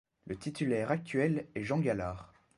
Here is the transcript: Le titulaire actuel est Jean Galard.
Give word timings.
Le 0.25 0.35
titulaire 0.35 0.89
actuel 0.89 1.45
est 1.53 1.63
Jean 1.63 1.77
Galard. 1.77 2.33